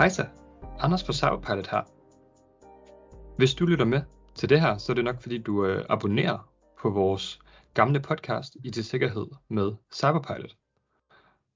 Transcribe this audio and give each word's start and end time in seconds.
Hejsa, 0.00 0.24
Anders 0.78 1.04
fra 1.04 1.12
Cyberpilot 1.12 1.66
her. 1.66 1.82
Hvis 3.36 3.54
du 3.54 3.66
lytter 3.66 3.84
med 3.84 4.02
til 4.34 4.48
det 4.48 4.60
her, 4.60 4.78
så 4.78 4.92
er 4.92 4.94
det 4.94 5.04
nok 5.04 5.22
fordi 5.22 5.38
du 5.38 5.66
øh, 5.66 5.84
abonnerer 5.88 6.52
på 6.82 6.90
vores 6.90 7.38
gamle 7.74 8.00
podcast 8.00 8.56
i 8.64 8.70
til 8.70 8.84
sikkerhed 8.84 9.26
med 9.48 9.72
Cyberpilot. 9.92 10.56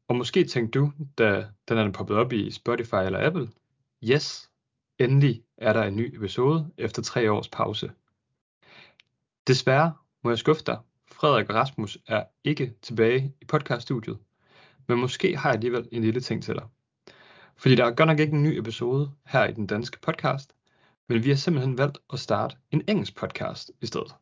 Og 0.09 0.17
måske 0.17 0.45
tænkte 0.45 0.79
du, 0.79 0.93
da 1.19 1.47
den 1.69 1.79
er 1.79 1.93
poppet 1.93 2.17
op 2.17 2.33
i 2.33 2.51
Spotify 2.51 2.95
eller 2.95 3.27
Apple, 3.27 3.49
yes, 4.03 4.51
endelig 4.99 5.43
er 5.59 5.73
der 5.73 5.83
en 5.83 5.97
ny 5.97 6.17
episode 6.17 6.71
efter 6.79 7.03
tre 7.03 7.33
års 7.33 7.49
pause. 7.49 7.93
Desværre 9.47 9.93
må 10.25 10.31
jeg 10.31 10.39
skuffe 10.39 10.63
dig. 10.67 10.79
Frederik 11.13 11.51
og 11.51 11.55
Rasmus 11.55 11.99
er 12.07 12.25
ikke 12.45 12.75
tilbage 12.83 13.35
i 13.41 13.45
podcaststudiet, 13.45 14.19
men 14.89 14.99
måske 14.99 15.37
har 15.37 15.49
jeg 15.49 15.55
alligevel 15.55 15.89
en 15.93 16.03
lille 16.03 16.21
ting 16.21 16.43
til 16.43 16.55
dig. 16.55 16.65
Fordi 17.57 17.75
der 17.75 17.85
er 17.85 17.95
godt 17.95 18.07
nok 18.07 18.19
ikke 18.19 18.33
en 18.33 18.43
ny 18.43 18.59
episode 18.59 19.11
her 19.27 19.45
i 19.45 19.53
den 19.53 19.67
danske 19.67 19.99
podcast, 20.01 20.55
men 21.09 21.25
vi 21.25 21.29
har 21.29 21.37
simpelthen 21.37 21.79
valgt 21.79 21.99
at 22.13 22.21
starte 22.21 22.57
en 22.71 22.83
engelsk 22.89 23.17
podcast 23.17 23.71
i 23.81 23.87
stedet. 23.87 24.15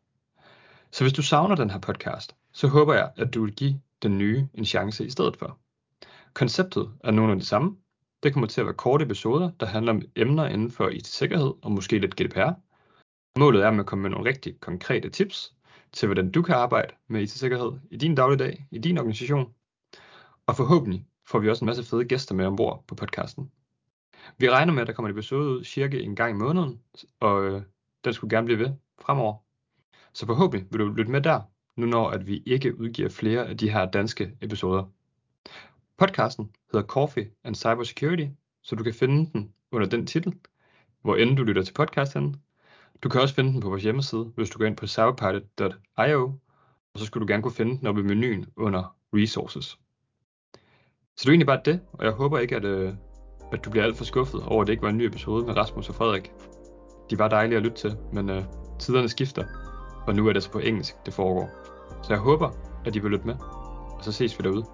Så 0.91 1.05
hvis 1.05 1.13
du 1.13 1.23
savner 1.23 1.55
den 1.57 1.71
her 1.71 1.79
podcast, 1.79 2.37
så 2.53 2.69
håber 2.69 2.95
jeg, 2.95 3.11
at 3.17 3.35
du 3.35 3.45
vil 3.45 3.55
give 3.55 3.81
den 4.03 4.19
nye 4.19 4.49
en 4.55 4.65
chance 4.65 5.07
i 5.07 5.11
stedet 5.11 5.37
for. 5.37 5.59
Konceptet 6.35 6.91
er 7.05 7.11
nogenlunde 7.11 7.41
det 7.41 7.49
samme. 7.49 7.77
Det 8.23 8.33
kommer 8.33 8.47
til 8.47 8.61
at 8.61 8.67
være 8.67 8.75
korte 8.75 9.05
episoder, 9.05 9.51
der 9.61 9.67
handler 9.67 9.93
om 9.93 10.03
emner 10.17 10.47
inden 10.47 10.71
for 10.71 10.89
IT-sikkerhed 10.89 11.53
og 11.62 11.73
måske 11.73 11.99
lidt 11.99 12.17
GDPR. 12.17 12.53
Målet 13.39 13.62
er 13.62 13.81
at 13.81 13.87
komme 13.87 14.03
med 14.03 14.11
nogle 14.11 14.28
rigtig 14.28 14.61
konkrete 14.61 15.11
tips 15.11 15.55
til, 15.93 16.06
hvordan 16.06 16.31
du 16.31 16.43
kan 16.43 16.55
arbejde 16.55 16.95
med 17.09 17.23
IT-sikkerhed 17.23 17.73
i 17.91 17.97
din 17.97 18.15
dagligdag, 18.15 18.67
i 18.71 18.78
din 18.78 18.99
organisation. 18.99 19.55
Og 20.47 20.56
forhåbentlig 20.56 21.06
får 21.27 21.39
vi 21.39 21.51
også 21.51 21.65
en 21.65 21.67
masse 21.67 21.84
fede 21.84 22.05
gæster 22.05 22.34
med 22.34 22.47
ombord 22.47 22.84
på 22.87 22.95
podcasten. 22.95 23.51
Vi 24.39 24.51
regner 24.51 24.73
med, 24.73 24.83
at 24.83 24.87
der 24.87 24.92
kommer 24.92 25.09
en 25.09 25.15
episode 25.15 25.51
ud 25.51 25.65
cirka 25.65 25.98
en 25.98 26.17
gang 26.17 26.31
i 26.31 26.39
måneden, 26.39 26.81
og 27.20 27.45
øh, 27.45 27.62
den 28.05 28.12
skulle 28.12 28.37
gerne 28.37 28.45
blive 28.45 28.59
ved 28.59 28.70
fremover. 29.01 29.37
Så 30.12 30.27
forhåbentlig 30.27 30.69
vil 30.70 30.81
du 30.81 30.89
lytte 30.89 31.12
med 31.12 31.20
der, 31.20 31.41
nu 31.77 31.87
når 31.87 32.11
at 32.11 32.27
vi 32.27 32.43
ikke 32.47 32.81
udgiver 32.81 33.09
flere 33.09 33.47
af 33.47 33.59
de 33.59 33.70
her 33.70 33.91
danske 33.91 34.37
episoder. 34.41 34.84
Podcasten 35.98 36.50
hedder 36.73 36.87
Coffee 36.87 37.31
and 37.45 37.55
Cybersecurity, 37.55 38.27
så 38.62 38.77
du 38.77 38.83
kan 38.84 38.95
finde 38.95 39.33
den 39.33 39.53
under 39.73 39.89
den 39.89 40.06
titel, 40.06 40.34
hvor 41.03 41.17
end 41.17 41.37
du 41.37 41.45
lytter 41.45 41.62
til 41.62 41.73
podcasten. 41.73 42.37
Du 43.03 43.09
kan 43.09 43.20
også 43.20 43.34
finde 43.34 43.53
den 43.53 43.61
på 43.61 43.69
vores 43.69 43.83
hjemmeside, 43.83 44.25
hvis 44.25 44.50
du 44.50 44.59
går 44.59 44.65
ind 44.65 44.77
på 44.77 44.87
cyberpilot.io, 44.87 46.39
og 46.95 47.00
så 47.00 47.06
skulle 47.06 47.27
du 47.27 47.33
gerne 47.33 47.43
kunne 47.43 47.53
finde 47.53 47.78
den 47.78 47.87
oppe 47.87 48.00
i 48.00 48.05
menuen 48.05 48.47
under 48.56 48.97
Resources. 49.15 49.78
Så 51.17 51.23
det 51.23 51.27
er 51.27 51.31
egentlig 51.31 51.47
bare 51.47 51.61
det, 51.65 51.81
og 51.93 52.05
jeg 52.05 52.13
håber 52.13 52.39
ikke, 52.39 52.57
at, 52.57 52.65
øh, 52.65 52.93
at 53.53 53.65
du 53.65 53.71
bliver 53.71 53.85
alt 53.85 53.97
for 53.97 54.05
skuffet 54.05 54.43
over, 54.43 54.61
at 54.61 54.67
det 54.67 54.73
ikke 54.73 54.83
var 54.83 54.89
en 54.89 54.97
ny 54.97 55.03
episode 55.03 55.47
med 55.47 55.57
Rasmus 55.57 55.89
og 55.89 55.95
Frederik. 55.95 56.33
De 57.11 57.19
var 57.19 57.29
dejlige 57.29 57.57
at 57.57 57.63
lytte 57.63 57.77
til, 57.77 57.97
men 58.13 58.31
øh, 58.31 58.45
tiderne 58.79 59.09
skifter, 59.09 59.45
og 60.07 60.15
nu 60.15 60.29
er 60.29 60.33
det 60.33 60.43
så 60.43 60.51
på 60.51 60.59
engelsk, 60.59 60.95
det 61.07 61.15
foregår. 61.15 61.51
Så 62.03 62.13
jeg 62.13 62.19
håber, 62.19 62.51
at 62.85 62.97
I 62.97 62.99
vil 62.99 63.11
lytte 63.11 63.27
med, 63.27 63.35
og 63.99 64.05
så 64.05 64.13
ses 64.13 64.39
vi 64.39 64.43
derude. 64.43 64.65